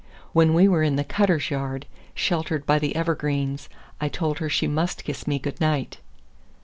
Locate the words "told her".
4.09-4.49